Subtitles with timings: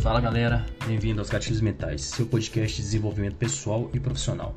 [0.00, 4.54] Fala galera, bem-vindo aos Gatilhos Mentais, seu podcast de desenvolvimento pessoal e profissional.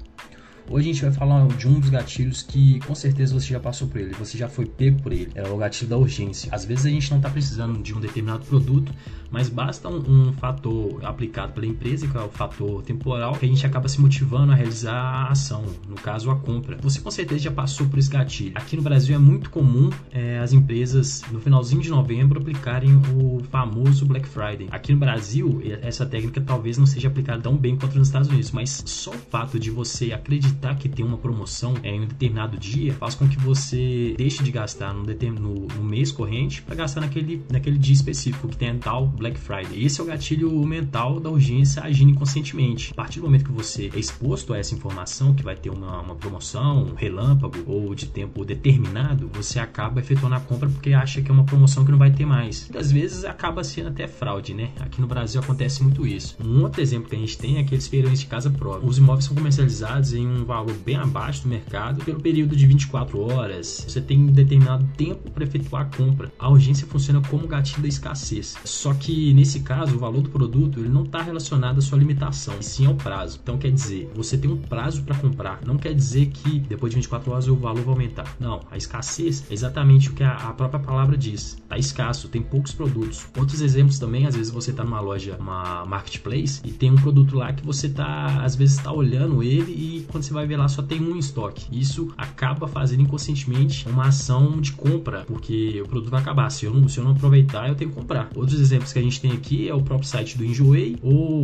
[0.70, 3.88] Hoje a gente vai falar de um dos gatilhos que com certeza você já passou
[3.88, 5.30] por ele, você já foi pego por ele.
[5.36, 6.50] É o gatilho da urgência.
[6.54, 8.92] Às vezes a gente não está precisando de um determinado produto,
[9.30, 13.50] mas basta um, um, fator aplicado pela empresa, que é o fator temporal, que a
[13.50, 16.78] gente acaba se motivando a realizar a ação, no caso a compra.
[16.82, 18.54] Você com certeza já passou por esse gatilho.
[18.56, 23.42] Aqui no Brasil é muito comum é, as empresas no finalzinho de novembro aplicarem o
[23.52, 24.68] famoso Black Friday.
[24.72, 28.52] Aqui no Brasil essa técnica talvez não seja aplicada tão bem quanto nos Estados Unidos,
[28.52, 32.06] mas só o fato de você acreditar acreditar que tem uma promoção é, em um
[32.06, 36.76] determinado dia faz com que você deixe de gastar no, no, no mês corrente para
[36.76, 39.84] gastar naquele, naquele dia específico que tem tal Black Friday.
[39.84, 42.92] Esse é o gatilho mental da urgência agindo inconscientemente.
[42.92, 46.02] A partir do momento que você é exposto a essa informação, que vai ter uma,
[46.02, 51.22] uma promoção, um relâmpago ou de tempo determinado, você acaba efetuando a compra porque acha
[51.22, 52.64] que é uma promoção que não vai ter mais.
[52.64, 54.72] Muitas vezes acaba sendo até fraude, né?
[54.80, 56.36] Aqui no Brasil acontece muito isso.
[56.44, 58.88] Um outro exemplo que a gente tem é aqueles feirões de casa própria.
[58.88, 62.66] Os imóveis são comercializados em um um valor bem abaixo do mercado pelo período de
[62.68, 63.86] 24 horas.
[63.88, 66.32] Você tem um determinado tempo para efetuar a compra.
[66.38, 68.56] A urgência funciona como gatilho da escassez.
[68.64, 72.56] Só que nesse caso, o valor do produto ele não está relacionado à sua limitação,
[72.60, 73.40] e sim ao prazo.
[73.42, 75.60] Então quer dizer, você tem um prazo para comprar.
[75.66, 78.36] Não quer dizer que depois de 24 horas o valor vai aumentar.
[78.40, 81.58] Não, a escassez é exatamente o que a, a própria palavra diz.
[81.64, 83.26] Está escasso, tem poucos produtos.
[83.38, 87.36] Outros exemplos também, às vezes você está numa loja, uma marketplace e tem um produto
[87.36, 90.68] lá que você tá às vezes está olhando ele e quando você vai ver lá
[90.68, 91.68] só tem um em estoque.
[91.72, 96.50] Isso acaba fazendo inconscientemente uma ação de compra, porque o produto vai acabar.
[96.50, 98.30] Se eu não, se eu não aproveitar, eu tenho que comprar.
[98.36, 101.42] Outros exemplos que a gente tem aqui é o próprio site do Enjoei ou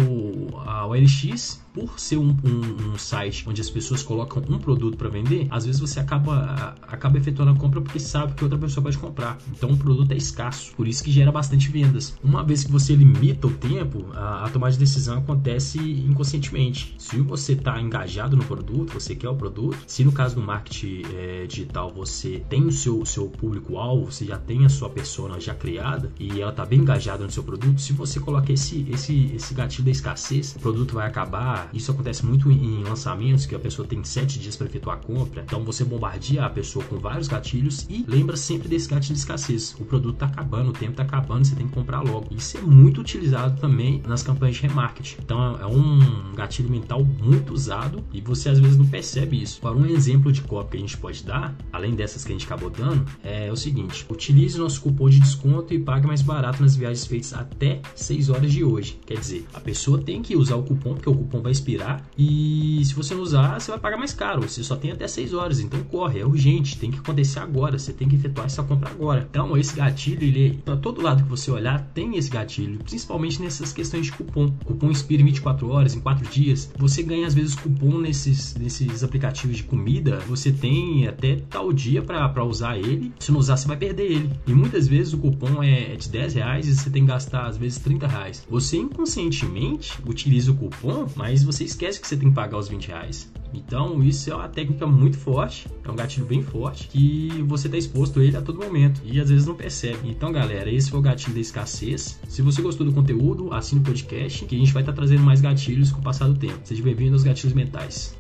[0.66, 5.10] a OLX, por ser um, um, um, site onde as pessoas colocam um produto para
[5.10, 8.98] vender, às vezes você acaba, acaba efetuando a compra porque sabe que outra pessoa pode
[8.98, 9.38] comprar.
[9.52, 12.18] Então o produto é escasso, por isso que gera bastante vendas.
[12.24, 16.96] Uma vez que você limita o tempo, a, a tomada de decisão acontece inconscientemente.
[16.98, 21.04] Se você está engajado no produto, você quer o produto, se no caso do marketing
[21.14, 25.54] é, digital você tem o seu, seu público-alvo, você já tem a sua persona já
[25.54, 29.54] criada e ela está bem engajada no seu produto, se você colocar esse, esse, esse
[29.54, 33.88] gatilho da escassez, o produto vai acabar isso acontece muito em lançamentos, que a pessoa
[33.88, 35.44] tem sete dias para efetuar a compra.
[35.46, 39.76] Então você bombardeia a pessoa com vários gatilhos e lembra sempre desse gatilho de escassez.
[39.80, 42.28] O produto está acabando, o tempo está acabando, você tem que comprar logo.
[42.32, 45.18] Isso é muito utilizado também nas campanhas de remarketing.
[45.24, 49.60] Então é um gatilho mental muito usado e você às vezes não percebe isso.
[49.60, 52.46] Para um exemplo de copy que a gente pode dar, além dessas que a gente
[52.46, 56.76] acabou dando, é o seguinte: utilize nosso cupom de desconto e pague mais barato nas
[56.76, 59.00] viagens feitas até 6 horas de hoje.
[59.06, 62.06] Quer dizer, a pessoa tem que usar o cupom, porque o cupom vai vai expirar
[62.18, 64.42] e se você não usar, você vai pagar mais caro.
[64.48, 67.92] Você só tem até 6 horas, então corre, é urgente, tem que acontecer agora, você
[67.92, 69.28] tem que efetuar essa compra agora.
[69.30, 73.74] Então, esse gatilho, ele para todo lado que você olhar, tem esse gatilho, principalmente nessas
[73.74, 74.52] questões de cupom.
[74.66, 76.72] cupom expira em 24 horas, em 4 dias.
[76.78, 82.02] Você ganha às vezes cupom nesses, nesses aplicativos de comida, você tem até tal dia
[82.02, 83.12] para usar ele.
[83.20, 84.30] Se não usar, você vai perder ele.
[84.48, 87.58] E muitas vezes o cupom é de 10 reais e você tem que gastar às
[87.58, 88.46] vezes 30 reais.
[88.50, 92.68] Você inconscientemente utiliza o cupom, mas mas você esquece que você tem que pagar os
[92.68, 93.32] 20 reais.
[93.54, 97.78] Então, isso é uma técnica muito forte, é um gatilho bem forte, que você está
[97.78, 100.08] exposto a ele a todo momento e às vezes não percebe.
[100.10, 102.20] Então, galera, esse foi o gatilho da escassez.
[102.28, 105.24] Se você gostou do conteúdo, assine o podcast, que a gente vai estar tá trazendo
[105.24, 106.60] mais gatilhos com o passar do tempo.
[106.64, 108.16] Seja bem-vindo aos Gatilhos Mentais.